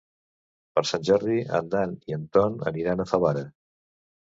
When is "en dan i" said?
1.59-2.17